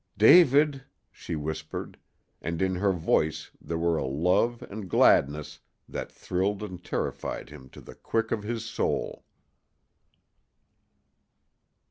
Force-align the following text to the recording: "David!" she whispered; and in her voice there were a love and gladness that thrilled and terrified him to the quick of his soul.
"David!" 0.17 0.85
she 1.11 1.35
whispered; 1.35 1.95
and 2.41 2.59
in 2.59 2.73
her 2.77 2.91
voice 2.91 3.51
there 3.61 3.77
were 3.77 3.97
a 3.97 4.03
love 4.07 4.63
and 4.63 4.89
gladness 4.89 5.59
that 5.87 6.11
thrilled 6.11 6.63
and 6.63 6.83
terrified 6.83 7.51
him 7.51 7.69
to 7.69 7.81
the 7.81 7.93
quick 7.93 8.31
of 8.31 8.41
his 8.41 8.65
soul. 8.65 9.25